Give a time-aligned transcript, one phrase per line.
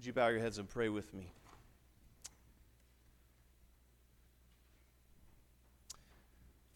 [0.00, 1.30] Would you bow your heads and pray with me?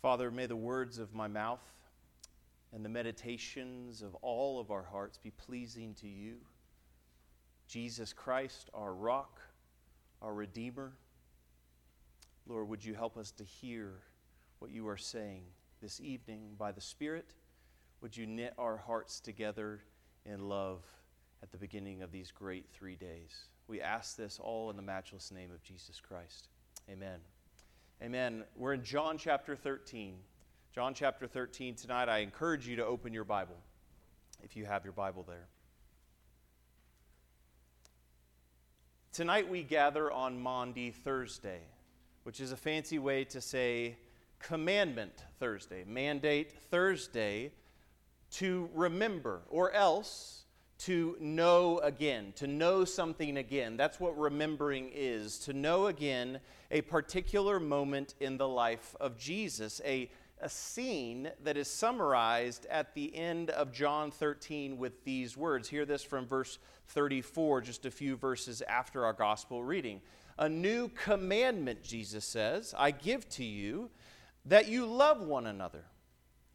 [0.03, 1.65] Father, may the words of my mouth
[2.75, 6.35] and the meditations of all of our hearts be pleasing to you.
[7.67, 9.41] Jesus Christ, our rock,
[10.21, 10.93] our Redeemer.
[12.47, 14.03] Lord, would you help us to hear
[14.59, 15.45] what you are saying
[15.81, 17.33] this evening by the Spirit?
[18.03, 19.81] Would you knit our hearts together
[20.27, 20.83] in love
[21.45, 23.49] at the beginning of these great three days?
[23.69, 26.49] We ask this all in the matchless name of Jesus Christ.
[26.91, 27.19] Amen.
[28.03, 28.45] Amen.
[28.57, 30.15] We're in John chapter 13.
[30.75, 32.09] John chapter 13 tonight.
[32.09, 33.57] I encourage you to open your Bible
[34.43, 35.47] if you have your Bible there.
[39.13, 41.61] Tonight we gather on Maundy Thursday,
[42.23, 43.99] which is a fancy way to say
[44.39, 47.53] Commandment Thursday, Mandate Thursday,
[48.33, 50.44] to remember, or else
[50.79, 53.77] to know again, to know something again.
[53.77, 56.41] That's what remembering is, to know again
[56.71, 62.95] a particular moment in the life of Jesus, a, a scene that is summarized at
[62.95, 65.69] the end of John 13 with these words.
[65.69, 70.01] Hear this from verse 34, just a few verses after our gospel reading.
[70.39, 73.91] A new commandment, Jesus says, I give to you
[74.47, 75.85] that you love one another.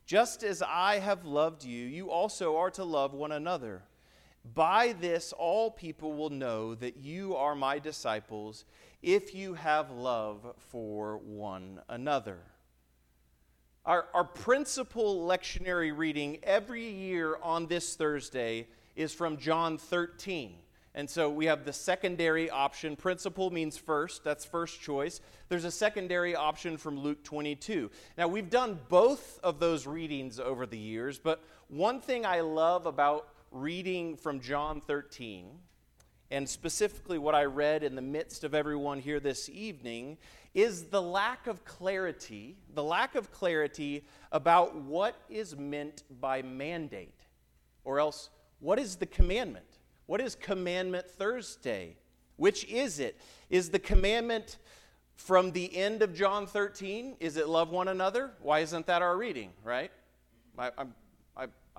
[0.05, 3.83] Just as I have loved you, you also are to love one another.
[4.53, 8.65] By this, all people will know that you are my disciples
[9.01, 12.39] if you have love for one another.
[13.85, 20.55] Our, our principal lectionary reading every year on this Thursday is from John 13.
[20.95, 22.95] And so we have the secondary option.
[22.95, 25.21] Principal means first, that's first choice.
[25.47, 27.89] There's a secondary option from Luke 22.
[28.17, 32.85] Now, we've done both of those readings over the years, but one thing I love
[32.85, 35.47] about reading from John 13,
[36.31, 40.17] and specifically what I read in the midst of everyone here this evening,
[40.53, 47.25] is the lack of clarity, the lack of clarity about what is meant by mandate,
[47.83, 48.29] or else
[48.59, 49.65] what is the commandment?
[50.05, 51.95] What is Commandment Thursday?
[52.35, 53.19] Which is it?
[53.49, 54.57] Is the commandment
[55.15, 57.17] from the end of John 13?
[57.19, 58.31] Is it love one another?
[58.41, 59.91] Why isn't that our reading, right?
[60.57, 60.71] I,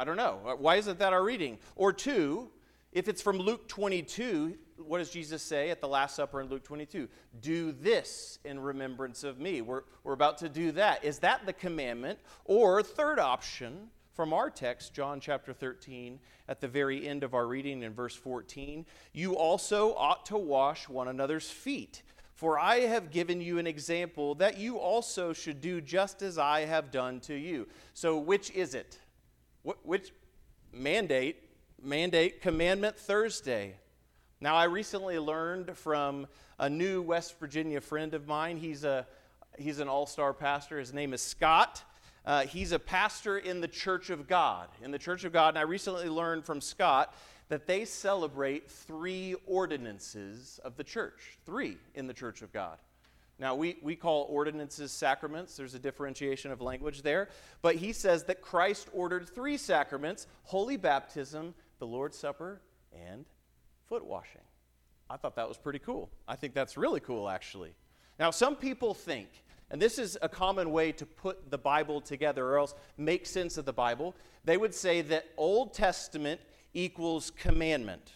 [0.01, 0.41] I don't know.
[0.47, 1.59] Uh, why isn't that our reading?
[1.77, 2.49] Or two,
[2.91, 6.65] if it's from Luke 22, what does Jesus say at the Last Supper in Luke
[6.65, 7.07] 22?
[7.43, 9.61] Do this in remembrance of me.
[9.61, 11.05] We're, we're about to do that.
[11.05, 12.19] Is that the commandment?
[12.47, 16.19] Or, third option from our text, John chapter 13,
[16.49, 20.89] at the very end of our reading in verse 14, you also ought to wash
[20.89, 22.03] one another's feet.
[22.37, 26.61] For I have given you an example that you also should do just as I
[26.61, 27.69] have done to you.
[27.93, 28.99] So, which is it?
[29.63, 30.13] Which
[30.73, 31.37] mandate?
[31.83, 33.77] Mandate Commandment Thursday.
[34.41, 36.27] Now, I recently learned from
[36.59, 38.57] a new West Virginia friend of mine.
[38.57, 39.07] He's, a,
[39.59, 40.79] he's an all star pastor.
[40.79, 41.83] His name is Scott.
[42.25, 44.69] Uh, he's a pastor in the Church of God.
[44.83, 47.15] In the Church of God, and I recently learned from Scott
[47.49, 52.79] that they celebrate three ordinances of the church, three in the Church of God.
[53.41, 55.57] Now, we, we call ordinances sacraments.
[55.57, 57.31] There's a differentiation of language there.
[57.63, 62.61] But he says that Christ ordered three sacraments holy baptism, the Lord's Supper,
[62.93, 63.25] and
[63.89, 64.43] foot washing.
[65.09, 66.11] I thought that was pretty cool.
[66.29, 67.73] I think that's really cool, actually.
[68.19, 69.29] Now, some people think,
[69.71, 73.57] and this is a common way to put the Bible together or else make sense
[73.57, 74.15] of the Bible,
[74.45, 76.43] they would say that Old Testament
[76.75, 78.13] equals commandment.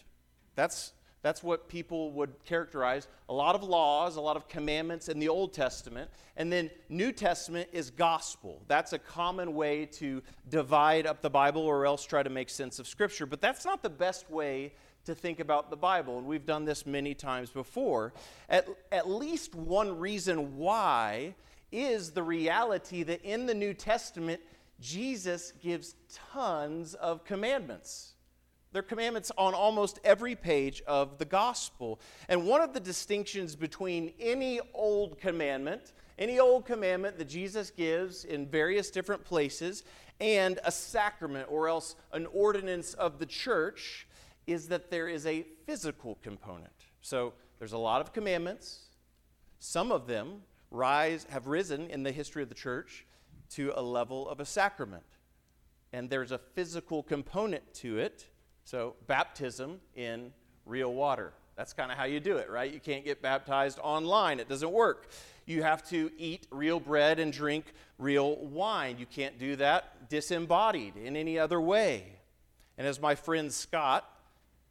[0.53, 0.93] That's
[1.25, 5.27] that's what people would characterize a lot of laws, a lot of commandments in the
[5.27, 6.11] Old Testament.
[6.37, 8.61] And then New Testament is gospel.
[8.67, 12.77] That's a common way to divide up the Bible or else try to make sense
[12.77, 13.25] of Scripture.
[13.25, 14.73] But that's not the best way
[15.05, 16.19] to think about the Bible.
[16.19, 18.13] And we've done this many times before.
[18.47, 21.33] At, at least one reason why
[21.71, 24.41] is the reality that in the New Testament,
[24.79, 25.95] Jesus gives
[26.31, 28.14] tons of commandments.
[28.75, 32.01] They're commandments on almost every page of the gospel.
[32.27, 38.25] And one of the distinctions between any old commandment, any old commandment that Jesus gives
[38.25, 39.85] in various different places,
[40.19, 44.09] and a sacrament or else an ordinance of the church
[44.45, 46.73] is that there is a physical component.
[46.99, 48.89] So there's a lot of commandments.
[49.57, 53.05] Some of them rise, have risen in the history of the church
[53.51, 55.05] to a level of a sacrament.
[55.93, 58.25] And there's a physical component to it
[58.65, 60.33] so, baptism in
[60.65, 61.31] real water.
[61.55, 62.71] That's kind of how you do it, right?
[62.71, 65.07] You can't get baptized online, it doesn't work.
[65.45, 67.65] You have to eat real bread and drink
[67.97, 68.97] real wine.
[68.97, 72.17] You can't do that disembodied in any other way.
[72.77, 74.09] And as my friend Scott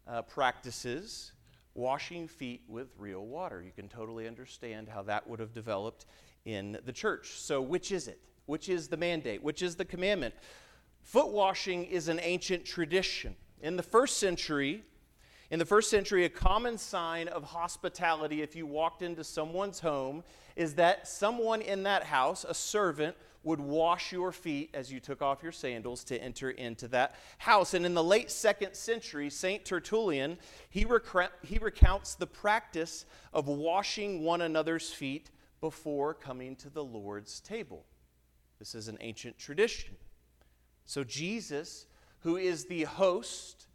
[0.06, 1.32] uh, practices,
[1.74, 3.62] washing feet with real water.
[3.62, 6.06] You can totally understand how that would have developed
[6.44, 7.32] in the church.
[7.38, 8.20] So, which is it?
[8.46, 9.42] Which is the mandate?
[9.42, 10.34] Which is the commandment?
[11.02, 13.34] Foot washing is an ancient tradition.
[13.60, 14.82] In the first century,
[15.50, 20.24] in the first century, a common sign of hospitality if you walked into someone's home
[20.56, 25.20] is that someone in that house, a servant, would wash your feet as you took
[25.20, 27.74] off your sandals to enter into that house.
[27.74, 29.64] And in the late second century, St.
[29.64, 30.38] Tertullian,
[30.70, 30.86] he,
[31.42, 33.04] he recounts the practice
[33.34, 35.30] of washing one another's feet
[35.60, 37.84] before coming to the Lord's table.
[38.58, 39.94] This is an ancient tradition.
[40.86, 41.86] So, Jesus,
[42.24, 43.66] who is the host,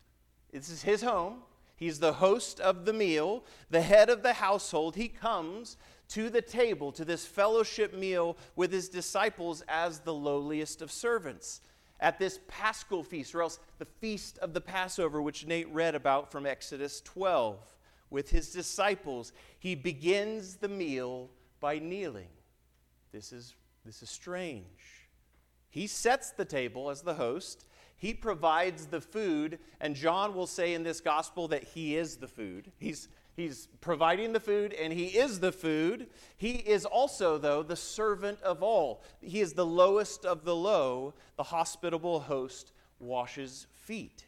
[0.51, 1.37] this is his home,
[1.75, 5.77] he's the host of the meal, the head of the household, he comes
[6.09, 11.61] to the table, to this fellowship meal with his disciples as the lowliest of servants.
[11.99, 16.31] At this paschal feast, or else the feast of the Passover, which Nate read about
[16.31, 17.59] from Exodus 12,
[18.09, 21.29] with his disciples, he begins the meal
[21.59, 22.29] by kneeling.
[23.11, 23.53] This is,
[23.85, 24.65] this is strange.
[25.69, 27.65] He sets the table as the host,
[27.99, 32.29] he provides the food, and John will say in this gospel that he is the
[32.29, 32.71] food.
[32.77, 36.07] He's, he's providing the food, and he is the food.
[36.37, 39.03] He is also, though, the servant of all.
[39.19, 41.13] He is the lowest of the low.
[41.35, 44.25] The hospitable host washes feet.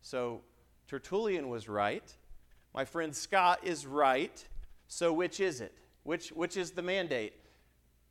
[0.00, 0.40] So
[0.88, 2.10] Tertullian was right.
[2.72, 4.42] My friend Scott is right.
[4.88, 5.76] So which is it?
[6.04, 7.34] Which, which is the mandate?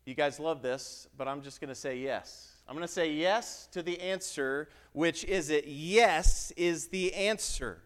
[0.06, 2.53] You guys love this, but I'm just going to say yes.
[2.66, 4.68] I'm going to say yes to the answer.
[4.92, 5.66] Which is it?
[5.66, 7.82] Yes is the answer.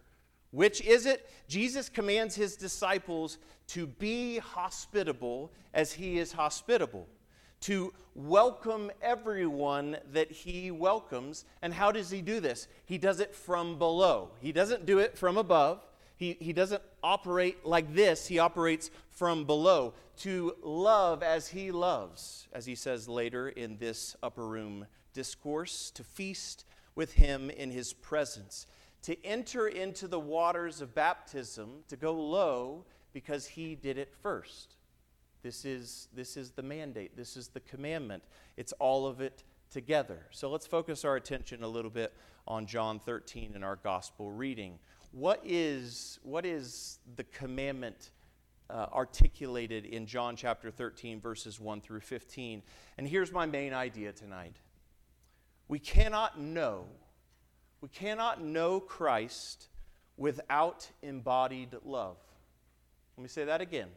[0.51, 1.29] Which is it?
[1.47, 3.37] Jesus commands his disciples
[3.67, 7.07] to be hospitable as he is hospitable,
[7.61, 11.45] to welcome everyone that he welcomes.
[11.61, 12.67] And how does he do this?
[12.85, 15.85] He does it from below, he doesn't do it from above.
[16.19, 22.49] He, he doesn't operate like this, he operates from below to love as he loves,
[22.51, 27.93] as he says later in this upper room discourse, to feast with him in his
[27.93, 28.67] presence,
[29.03, 32.83] to enter into the waters of baptism, to go low
[33.13, 34.75] because he did it first.
[35.41, 38.23] This is, this is the mandate, this is the commandment.
[38.57, 40.25] It's all of it together.
[40.31, 42.13] So let's focus our attention a little bit
[42.45, 44.79] on John 13 in our gospel reading
[45.11, 48.11] what is, what is the commandment
[48.69, 52.61] uh, articulated in John chapter 13, verses 1 through 15?
[52.97, 54.55] And here's my main idea tonight
[55.67, 56.85] we cannot know,
[57.81, 59.67] we cannot know Christ
[60.17, 62.17] without embodied love.
[63.17, 63.89] Let me say that again.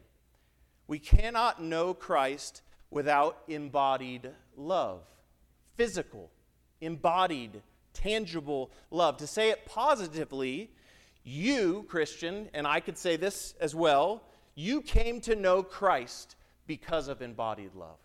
[0.87, 5.03] We cannot know Christ without embodied love,
[5.77, 6.31] physical,
[6.81, 7.63] embodied,
[7.95, 9.17] tangible love.
[9.19, 10.71] To say it positively,
[11.25, 14.23] you, Christian, and I could say this as well,
[14.55, 16.37] you came to know Christ
[16.67, 17.99] because of embodied love.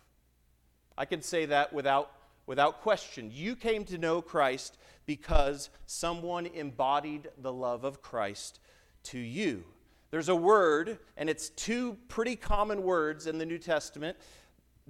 [0.98, 2.12] I can say that without,
[2.46, 3.32] without question.
[3.34, 8.60] You came to know Christ because someone embodied the love of Christ
[9.04, 9.64] to you.
[10.10, 14.18] There's a word, and it's two pretty common words in the New Testament.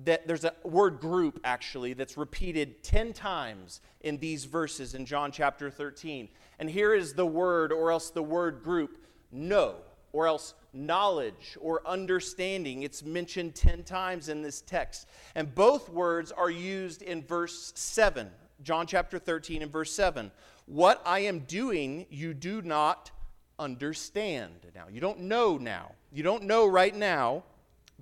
[0.03, 5.31] That there's a word group actually that's repeated 10 times in these verses in John
[5.31, 6.29] chapter 13.
[6.59, 8.97] And here is the word, or else the word group,
[9.31, 9.75] know,
[10.11, 12.83] or else knowledge or understanding.
[12.83, 15.07] It's mentioned 10 times in this text.
[15.35, 18.29] And both words are used in verse 7,
[18.63, 20.31] John chapter 13 and verse 7.
[20.65, 23.11] What I am doing, you do not
[23.59, 24.85] understand now.
[24.91, 25.93] You don't know now.
[26.11, 27.43] You don't know right now,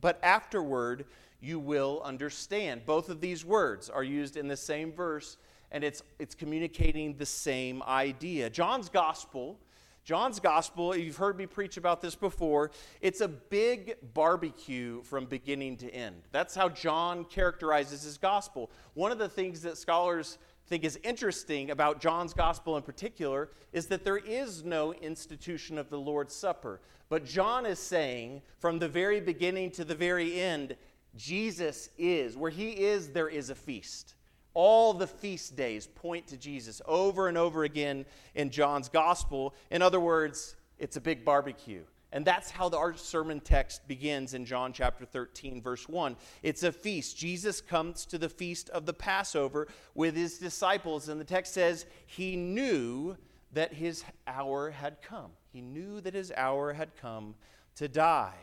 [0.02, 1.06] but afterward
[1.42, 2.86] you will understand.
[2.86, 5.38] Both of these words are used in the same verse
[5.72, 8.50] and it's, it's communicating the same idea.
[8.50, 9.60] John's gospel,
[10.04, 15.78] John's gospel, you've heard me preach about this before, it's a big barbecue from beginning
[15.78, 16.22] to end.
[16.32, 18.70] That's how John characterizes his gospel.
[18.94, 23.88] One of the things that scholars think is interesting about John's gospel in particular is
[23.88, 26.82] that there is no institution of the Lord's Supper.
[27.10, 30.76] But John is saying from the very beginning to the very end,
[31.16, 32.36] Jesus is.
[32.36, 34.16] Where he is, there is a feast.
[34.56, 39.54] All the feast days point to Jesus over and over again in John's gospel.
[39.70, 41.84] In other words, it's a big barbecue.
[42.12, 46.16] And that's how the, our sermon text begins in John chapter 13, verse 1.
[46.44, 47.18] It's a feast.
[47.18, 51.86] Jesus comes to the feast of the Passover with his disciples, and the text says
[52.08, 53.18] he knew
[53.52, 55.32] that his hour had come.
[55.52, 57.36] He knew that his hour had come
[57.76, 58.36] to die.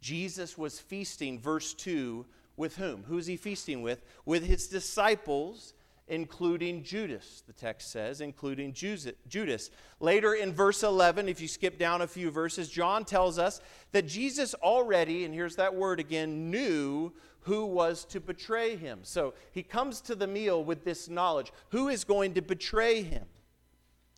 [0.00, 2.24] Jesus was feasting, verse 2,
[2.56, 3.04] with whom?
[3.04, 4.02] Who is he feasting with?
[4.24, 5.74] With his disciples
[6.10, 9.70] including Judas, the text says, including Judas.
[10.00, 13.60] Later in verse 11, if you skip down a few verses, John tells us
[13.92, 18.98] that Jesus already, and here's that word again, knew who was to betray him.
[19.02, 23.26] So he comes to the meal with this knowledge who is going to betray him?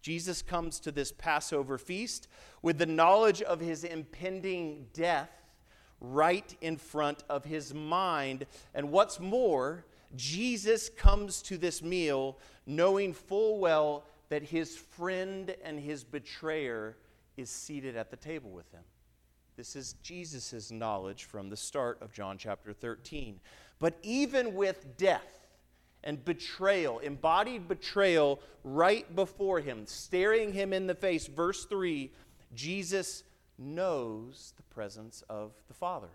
[0.00, 2.26] Jesus comes to this Passover feast
[2.62, 5.41] with the knowledge of his impending death
[6.02, 8.46] right in front of his mind.
[8.74, 9.84] And what's more,
[10.16, 16.96] Jesus comes to this meal knowing full well that his friend and his betrayer
[17.36, 18.82] is seated at the table with him.
[19.56, 23.38] This is Jesus' knowledge from the start of John chapter 13.
[23.78, 25.46] But even with death
[26.02, 32.10] and betrayal, embodied betrayal right before him, staring him in the face, verse 3,
[32.54, 33.22] Jesus
[33.58, 36.10] knows the presence of the Father.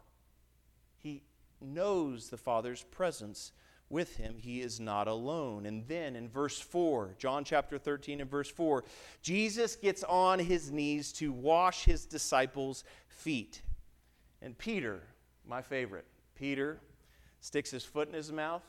[0.97, 1.23] He
[1.61, 3.51] knows the Father's presence
[3.89, 4.35] with him.
[4.37, 5.65] He is not alone.
[5.65, 8.83] And then in verse 4, John chapter 13 and verse 4,
[9.21, 13.61] Jesus gets on his knees to wash his disciples' feet.
[14.41, 15.01] And Peter,
[15.47, 16.79] my favorite, Peter
[17.39, 18.63] sticks his foot in his mouth.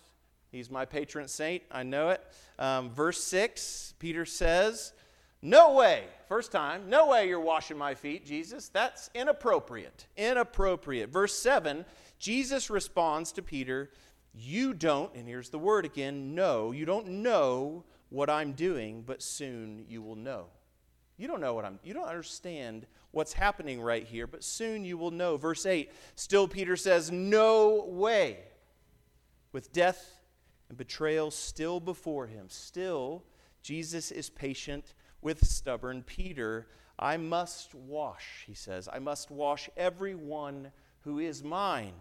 [0.50, 1.62] He's my patron saint.
[1.70, 2.22] I know it.
[2.58, 4.92] Um, verse 6, Peter says,
[5.40, 8.68] No way, first time, no way you're washing my feet, Jesus.
[8.68, 10.06] That's inappropriate.
[10.16, 11.10] Inappropriate.
[11.10, 11.84] Verse 7,
[12.18, 13.90] Jesus responds to Peter,
[14.34, 16.72] You don't, and here's the word again, know.
[16.72, 20.46] You don't know what I'm doing, but soon you will know.
[21.16, 24.98] You don't know what I'm, you don't understand what's happening right here, but soon you
[24.98, 25.36] will know.
[25.36, 28.38] Verse 8, still Peter says, No way.
[29.52, 30.20] With death
[30.68, 33.24] and betrayal still before him, still
[33.62, 36.66] Jesus is patient with stubborn Peter.
[36.98, 38.88] I must wash, he says.
[38.92, 41.94] I must wash everyone who is mine.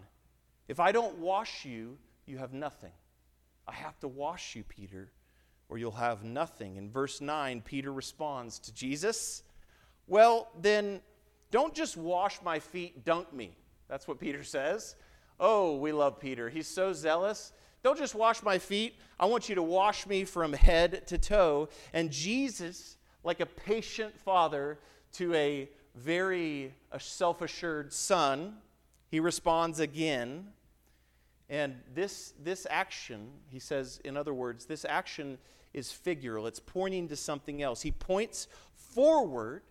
[0.66, 2.92] If I don't wash you, you have nothing.
[3.66, 5.10] I have to wash you, Peter,
[5.68, 6.76] or you'll have nothing.
[6.76, 9.42] In verse 9, Peter responds to Jesus,
[10.06, 11.00] Well, then
[11.50, 13.56] don't just wash my feet, dunk me.
[13.88, 14.96] That's what Peter says.
[15.40, 16.50] Oh, we love Peter.
[16.50, 17.52] He's so zealous.
[17.82, 18.96] Don't just wash my feet.
[19.18, 21.68] I want you to wash me from head to toe.
[21.92, 24.78] And Jesus, like a patient father
[25.12, 28.56] to a very self assured son,
[29.10, 30.48] he responds again.
[31.50, 35.38] And this, this action, he says, in other words, this action
[35.72, 36.46] is figural.
[36.46, 37.82] It's pointing to something else.
[37.82, 39.62] He points forward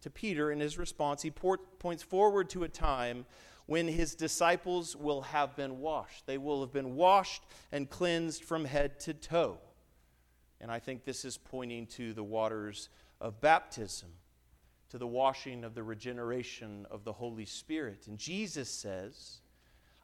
[0.00, 1.22] to Peter in his response.
[1.22, 3.26] He points forward to a time
[3.66, 6.26] when his disciples will have been washed.
[6.26, 7.42] They will have been washed
[7.72, 9.58] and cleansed from head to toe.
[10.60, 12.88] And I think this is pointing to the waters
[13.20, 14.10] of baptism
[14.90, 18.06] to the washing of the regeneration of the Holy Spirit.
[18.06, 19.40] And Jesus says,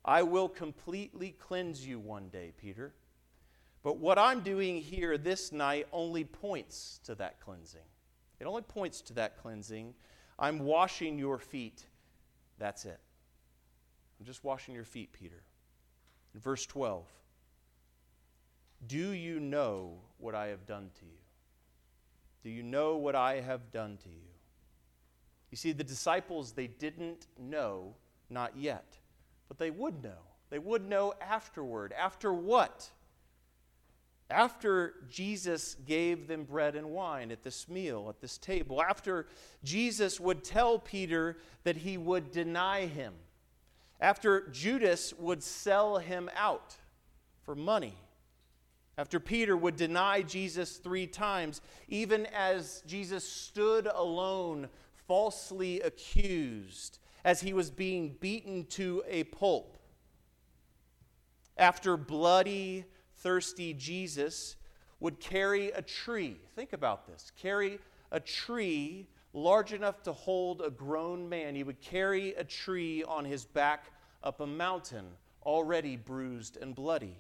[0.05, 2.93] I will completely cleanse you one day, Peter.
[3.83, 7.81] But what I'm doing here this night only points to that cleansing.
[8.41, 9.95] It only points to that cleansing.
[10.39, 11.85] I'm washing your feet.
[12.59, 12.99] That's it.
[14.19, 15.43] I'm just washing your feet, Peter.
[16.35, 17.07] In verse 12,
[18.87, 21.19] do you know what I have done to you?
[22.43, 24.33] Do you know what I have done to you?
[25.51, 27.95] You see, the disciples, they didn't know,
[28.31, 28.99] not yet,
[29.49, 30.19] but they would know.
[30.51, 31.93] They would know afterward.
[31.93, 32.91] After what?
[34.31, 39.27] After Jesus gave them bread and wine at this meal, at this table, after
[39.63, 43.13] Jesus would tell Peter that he would deny him,
[44.01, 46.77] after Judas would sell him out
[47.43, 47.97] for money,
[48.99, 54.69] after Peter would deny Jesus three times, even as Jesus stood alone
[55.07, 59.79] falsely accused as he was being beaten to a pulp.
[61.57, 62.85] After bloody,
[63.17, 64.57] thirsty Jesus
[65.01, 66.39] would carry a tree.
[66.55, 67.79] Think about this carry
[68.11, 71.55] a tree large enough to hold a grown man.
[71.55, 73.91] He would carry a tree on his back
[74.23, 75.07] up a mountain,
[75.45, 77.17] already bruised and bloody.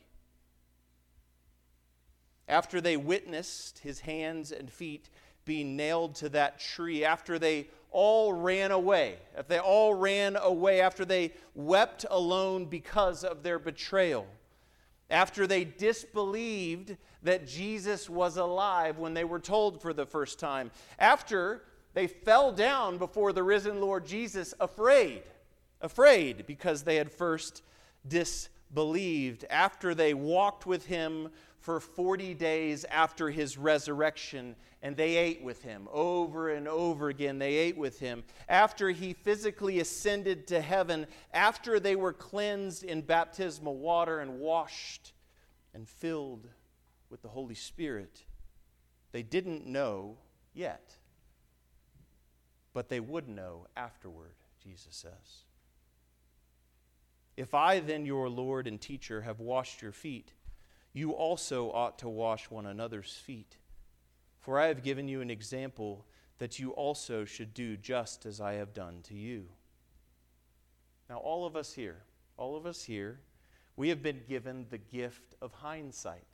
[2.49, 5.09] After they witnessed his hands and feet
[5.45, 10.81] being nailed to that tree, after they all ran away, if they all ran away,
[10.81, 14.27] after they wept alone because of their betrayal,
[15.11, 20.71] after they disbelieved that Jesus was alive when they were told for the first time,
[20.99, 21.63] after
[21.95, 25.23] they fell down before the risen Lord Jesus afraid,
[25.81, 27.63] afraid because they had first
[28.09, 31.29] disbelieved, after they walked with him
[31.62, 37.38] for 40 days after his resurrection, and they ate with him over and over again.
[37.38, 38.25] They ate with him.
[38.49, 45.12] After he physically ascended to heaven, after they were cleansed in baptismal water and washed
[45.73, 46.49] and filled
[47.11, 48.25] with the Holy Spirit,
[49.12, 50.19] they didn't know
[50.52, 50.97] yet,
[52.73, 55.45] but they would know afterward, Jesus says.
[57.37, 60.33] If I, then, your Lord and teacher, have washed your feet,
[60.93, 63.57] you also ought to wash one another's feet.
[64.41, 66.07] For I have given you an example
[66.39, 69.47] that you also should do just as I have done to you.
[71.09, 72.03] Now, all of us here,
[72.37, 73.21] all of us here,
[73.77, 76.27] we have been given the gift of hindsight.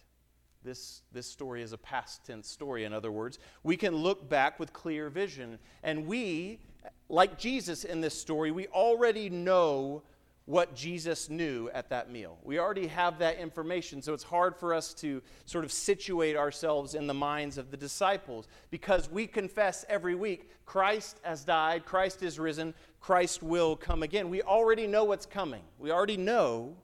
[0.65, 3.39] This, this story is a past tense story, in other words.
[3.63, 5.59] We can look back with clear vision.
[5.83, 6.61] And we,
[7.09, 10.03] like Jesus in this story, we already know
[10.49, 12.39] what Jesus knew at that meal.
[12.43, 16.95] We already have that information, so it's hard for us to sort of situate ourselves
[16.95, 22.23] in the minds of the disciples because we confess every week Christ has died, Christ
[22.23, 24.31] is risen, Christ will come again.
[24.31, 25.61] We already know what's coming.
[25.79, 26.79] We already know,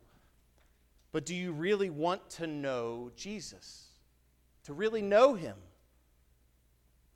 [1.10, 3.86] but do you really want to know Jesus?
[4.64, 5.56] To really know him?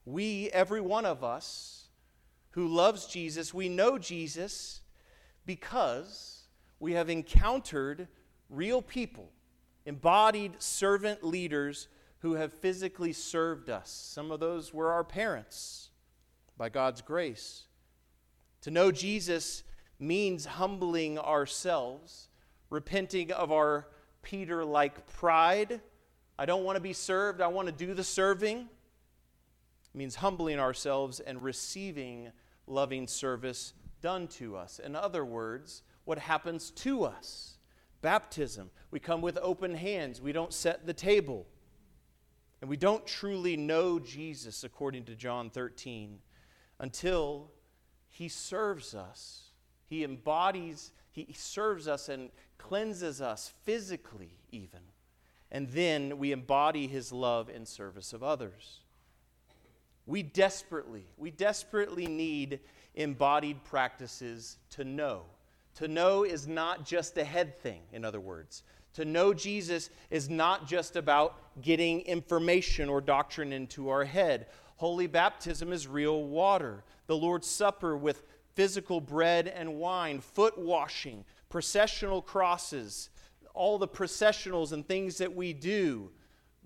[0.06, 1.88] We, every one of us
[2.52, 4.80] who loves Jesus, we know Jesus
[5.44, 6.37] because
[6.80, 8.08] we have encountered
[8.48, 9.30] real people,
[9.84, 11.88] embodied servant leaders
[12.20, 13.90] who have physically served us.
[13.90, 15.90] Some of those were our parents
[16.56, 17.66] by God's grace.
[18.62, 19.62] To know Jesus
[20.00, 22.28] means humbling ourselves,
[22.70, 23.88] repenting of our
[24.22, 25.80] Peter like pride.
[26.38, 28.58] I don't want to be served, I want to do the serving.
[28.58, 32.30] It means humbling ourselves and receiving
[32.66, 34.78] loving service done to us.
[34.78, 37.58] In other words, what happens to us.
[38.00, 41.46] Baptism, we come with open hands, we don't set the table.
[42.62, 46.20] And we don't truly know Jesus, according to John 13,
[46.78, 47.50] until
[48.08, 49.50] he serves us.
[49.84, 54.80] He embodies, he serves us and cleanses us physically, even.
[55.50, 58.80] And then we embody his love in service of others.
[60.06, 62.60] We desperately, we desperately need
[62.94, 65.24] embodied practices to know
[65.78, 68.64] to know is not just a head thing, in other words.
[68.94, 74.46] To know Jesus is not just about getting information or doctrine into our head.
[74.78, 76.82] Holy baptism is real water.
[77.06, 78.24] The Lord's Supper with
[78.56, 83.10] physical bread and wine, foot washing, processional crosses,
[83.54, 86.10] all the processionals and things that we do,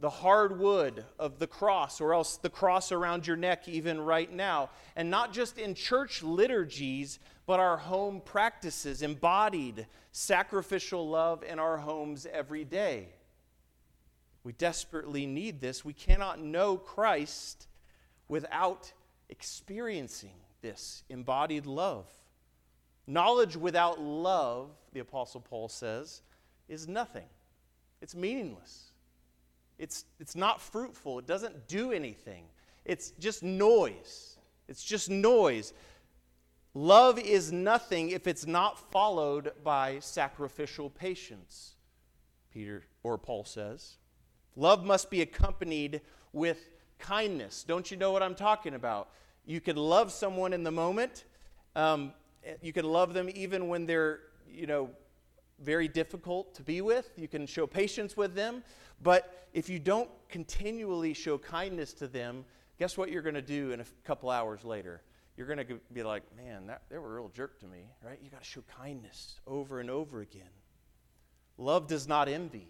[0.03, 4.33] the hard wood of the cross, or else the cross around your neck, even right
[4.33, 4.69] now.
[4.97, 11.77] And not just in church liturgies, but our home practices, embodied sacrificial love in our
[11.79, 13.11] homes every day.
[14.43, 15.85] We desperately need this.
[15.85, 17.69] We cannot know Christ
[18.27, 18.93] without
[19.29, 22.13] experiencing this embodied love.
[23.07, 26.23] Knowledge without love, the Apostle Paul says,
[26.69, 27.27] is nothing.
[28.01, 28.92] It's meaningless.
[29.83, 31.19] It's, it's not fruitful.
[31.19, 32.45] It doesn't do anything.
[32.85, 34.37] It's just noise.
[34.69, 35.75] It's just noise.
[36.73, 41.75] Love is nothing if it's not followed by sacrificial patience,
[42.55, 43.97] Peter or Paul says.
[44.55, 46.01] Love must be accompanied
[46.33, 46.61] with
[47.01, 47.65] kindness.
[47.65, 49.09] Don't you know what I'm talking about?
[49.47, 51.25] You can love someone in the moment.
[51.75, 52.13] Um,
[52.63, 54.91] you can love them even when they're, you know,
[55.61, 57.11] very difficult to be with.
[57.17, 58.63] You can show patience with them.
[59.03, 62.45] But if you don't continually show kindness to them,
[62.79, 65.03] guess what you're going to do in a couple hours later?
[65.37, 68.19] you're going to be like, man, that, they were a real jerk to me, right?
[68.23, 70.43] You got to show kindness over and over again.
[71.57, 72.69] Love does not envy.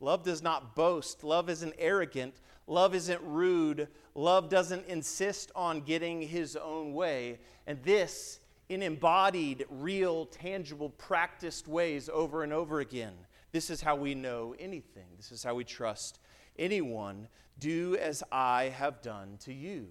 [0.00, 1.24] Love does not boast.
[1.24, 2.34] Love isn't arrogant.
[2.68, 3.88] Love isn't rude.
[4.14, 7.40] Love doesn't insist on getting his own way.
[7.66, 8.38] And this,
[8.68, 13.14] in embodied, real, tangible, practiced ways over and over again,
[13.52, 15.06] this is how we know anything.
[15.16, 16.18] This is how we trust
[16.58, 17.28] anyone.
[17.58, 19.88] Do as I have done to you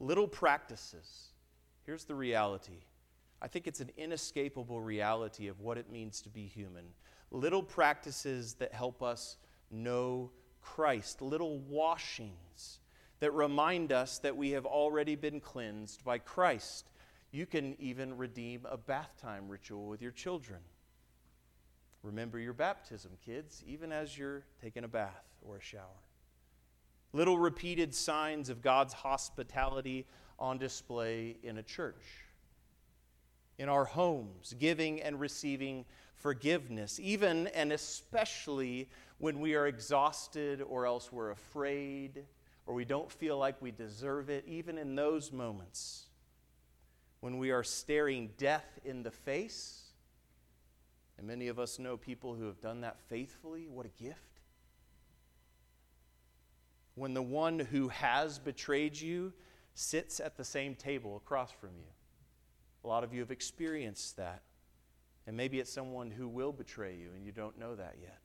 [0.00, 1.28] little practices.
[1.86, 2.84] Here's the reality.
[3.40, 6.84] I think it's an inescapable reality of what it means to be human.
[7.30, 9.36] Little practices that help us
[9.70, 12.80] know Christ, little washings
[13.24, 16.90] that remind us that we have already been cleansed by Christ.
[17.32, 20.60] You can even redeem a bath time ritual with your children.
[22.02, 26.02] Remember your baptism, kids, even as you're taking a bath or a shower
[27.14, 30.04] little repeated signs of God's hospitality
[30.38, 32.04] on display in a church.
[33.56, 40.84] In our homes, giving and receiving forgiveness, even and especially when we are exhausted or
[40.84, 42.24] else we're afraid
[42.66, 46.06] or we don't feel like we deserve it, even in those moments
[47.24, 49.84] when we are staring death in the face,
[51.16, 53.66] And many of us know people who have done that faithfully.
[53.68, 54.40] What a gift.
[56.96, 59.32] When the one who has betrayed you
[59.74, 61.88] sits at the same table across from you.
[62.84, 64.42] A lot of you have experienced that.
[65.26, 68.20] And maybe it's someone who will betray you and you don't know that yet.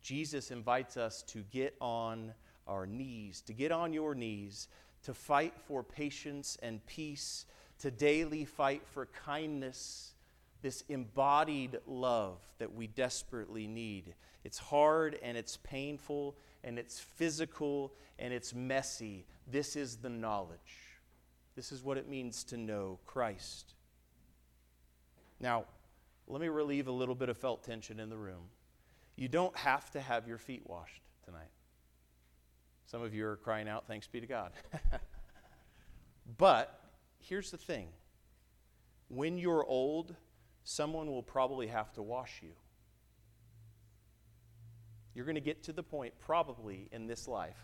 [0.00, 2.32] Jesus invites us to get on
[2.68, 4.68] our knees, to get on your knees,
[5.04, 7.46] to fight for patience and peace,
[7.80, 10.12] to daily fight for kindness,
[10.62, 14.14] this embodied love that we desperately need.
[14.44, 19.24] It's hard and it's painful and it's physical and it's messy.
[19.50, 20.58] This is the knowledge.
[21.54, 23.74] This is what it means to know Christ.
[25.40, 25.64] Now,
[26.26, 28.50] let me relieve a little bit of felt tension in the room.
[29.16, 31.50] You don't have to have your feet washed tonight.
[32.90, 34.52] Some of you are crying out, thanks be to God.
[36.38, 36.80] but
[37.18, 37.88] here's the thing
[39.08, 40.16] when you're old,
[40.64, 42.52] someone will probably have to wash you.
[45.14, 47.58] You're going to get to the point, probably in this life,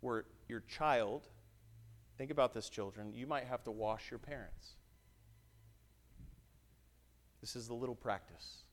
[0.00, 1.26] where your child,
[2.18, 4.74] think about this, children, you might have to wash your parents.
[7.40, 8.64] This is the little practice,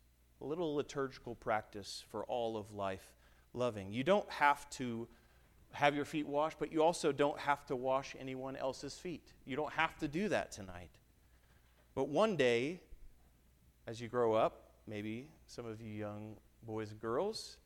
[0.41, 3.13] a little liturgical practice for all of life
[3.53, 3.91] loving.
[3.91, 5.07] You don't have to
[5.71, 9.33] have your feet washed, but you also don't have to wash anyone else's feet.
[9.45, 10.91] You don't have to do that tonight.
[11.95, 12.79] But one day,
[13.87, 16.35] as you grow up, maybe some of you young
[16.65, 17.57] boys and girls,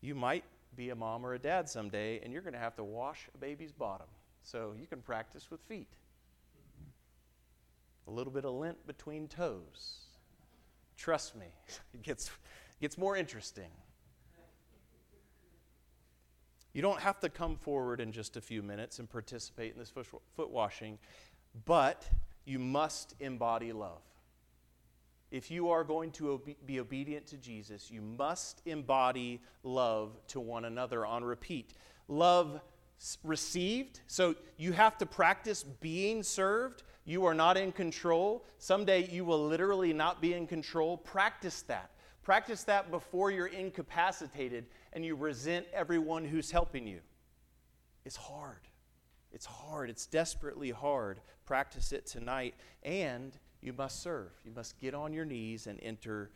[0.00, 0.44] you might
[0.76, 3.38] be a mom or a dad someday, and you're going to have to wash a
[3.38, 4.06] baby's bottom.
[4.42, 5.92] So you can practice with feet.
[8.06, 10.06] A little bit of lint between toes.
[10.96, 11.46] Trust me,
[11.94, 12.30] it gets,
[12.80, 13.70] gets more interesting.
[16.76, 19.88] You don't have to come forward in just a few minutes and participate in this
[19.88, 20.98] foot washing,
[21.64, 22.06] but
[22.44, 24.02] you must embody love.
[25.30, 30.66] If you are going to be obedient to Jesus, you must embody love to one
[30.66, 31.72] another on repeat.
[32.08, 32.60] Love
[33.24, 38.44] received, so you have to practice being served you are not in control.
[38.58, 40.98] Someday you will literally not be in control.
[40.98, 41.90] Practice that.
[42.26, 46.98] Practice that before you're incapacitated and you resent everyone who's helping you.
[48.04, 48.66] It's hard.
[49.30, 49.90] It's hard.
[49.90, 51.20] It's desperately hard.
[51.44, 52.56] Practice it tonight.
[52.82, 54.32] And you must serve.
[54.44, 56.32] You must get on your knees and enter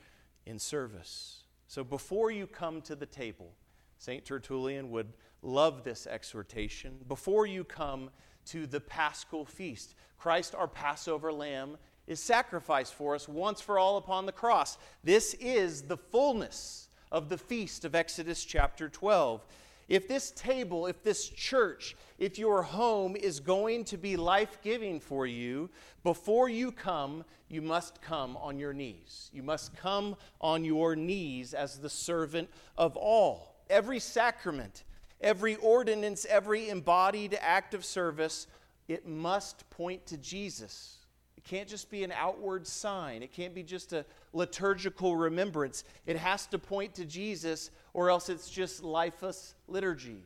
[0.47, 1.43] in service.
[1.67, 3.51] So before you come to the table,
[3.99, 4.25] St.
[4.25, 7.01] Tertullian would love this exhortation.
[7.09, 8.11] Before you come
[8.47, 11.79] to the paschal feast, Christ, our Passover lamb,
[12.11, 14.79] is sacrificed for us once for all upon the cross.
[15.05, 19.47] This is the fullness of the feast of Exodus chapter 12.
[19.89, 24.99] If this table, if this church, if your home is going to be life giving
[24.99, 25.71] for you,
[26.03, 29.31] before you come, you must come on your knees.
[29.33, 33.55] You must come on your knees as the servant of all.
[33.71, 34.83] Every sacrament,
[35.21, 38.49] every ordinance, every embodied act of service
[38.89, 41.00] it must point to Jesus.
[41.41, 45.85] It can't just be an outward sign, it can't be just a liturgical remembrance.
[46.05, 50.23] It has to point to Jesus, or else it's just lifeless liturgy.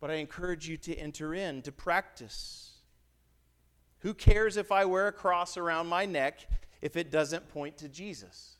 [0.00, 2.72] But I encourage you to enter in, to practice.
[4.00, 6.46] Who cares if I wear a cross around my neck
[6.82, 8.58] if it doesn't point to Jesus?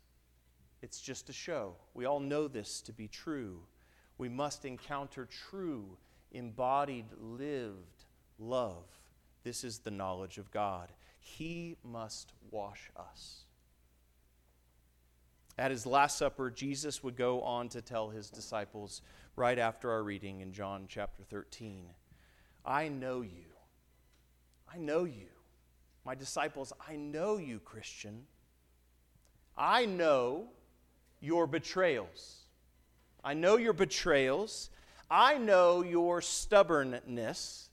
[0.81, 1.75] It's just a show.
[1.93, 3.61] We all know this to be true.
[4.17, 5.99] We must encounter true,
[6.33, 8.07] embodied, lived
[8.39, 8.87] love.
[9.45, 10.89] This is the knowledge of God.
[11.21, 13.45] He must wash us.
[15.57, 19.03] At his Last Supper, Jesus would go on to tell his disciples
[19.37, 21.87] right after our reading in John chapter 13
[22.65, 23.47] I know you.
[24.73, 25.29] I know you.
[26.05, 28.27] My disciples, I know you, Christian.
[29.57, 30.49] I know
[31.21, 32.41] your betrayals.
[33.25, 34.71] I know your betrayals.
[35.11, 37.70] I know your stubbornness.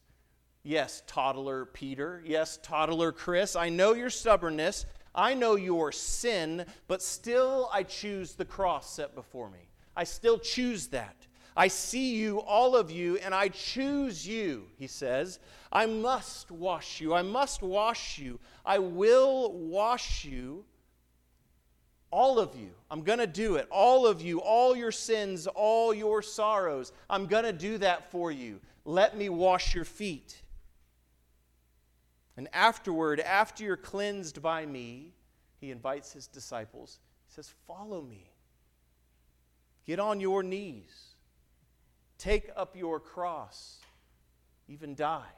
[0.68, 2.22] Yes, toddler Peter.
[2.26, 3.56] Yes, toddler Chris.
[3.56, 4.86] I know your stubbornness.
[5.16, 9.70] I know your sin, but still I choose the cross set before me.
[9.96, 11.16] I still choose that.
[11.56, 15.40] I see you, all of you, and I choose you, he says.
[15.72, 17.14] I must wash you.
[17.14, 18.38] I must wash you.
[18.66, 20.66] I will wash you.
[22.12, 22.72] All of you.
[22.92, 23.70] I'm going to do it.
[23.72, 26.92] All of you, all your sins, all your sorrows.
[27.10, 28.60] I'm going to do that for you.
[28.84, 30.42] Let me wash your feet.
[32.38, 35.14] And afterward, after you're cleansed by me,
[35.60, 37.00] he invites his disciples.
[37.28, 38.30] He says, Follow me.
[39.86, 41.16] Get on your knees.
[42.20, 43.80] Take up your cross.
[44.68, 45.34] Even die.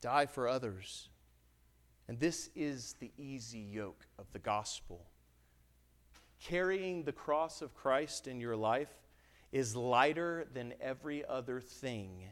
[0.00, 1.08] Die for others.
[2.08, 5.06] And this is the easy yoke of the gospel.
[6.42, 8.90] Carrying the cross of Christ in your life
[9.52, 12.24] is lighter than every other thing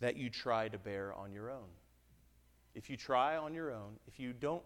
[0.00, 1.68] that you try to bear on your own.
[2.74, 4.62] If you try on your own, if you don't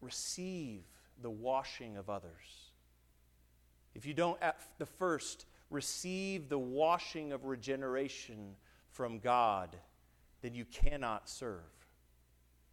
[0.00, 0.82] receive
[1.22, 2.70] the washing of others,
[3.94, 8.54] if you don't at the first receive the washing of regeneration
[8.90, 9.76] from God,
[10.42, 11.60] then you cannot serve.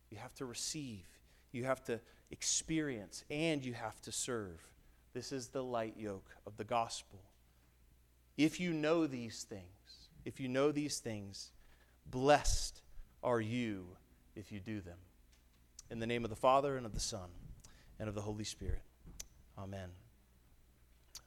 [0.10, 1.06] You have to receive,
[1.52, 2.00] you have to
[2.32, 4.60] experience, and you have to serve.
[5.14, 7.20] This is the light yoke of the gospel.
[8.38, 9.64] If you know these things,
[10.26, 11.52] if you know these things,
[12.06, 12.82] blessed
[13.24, 13.88] are you
[14.38, 14.98] if you do them.
[15.90, 17.30] In the name of the Father, and of the Son,
[18.00, 18.82] and of the Holy Spirit.
[19.58, 19.90] Amen.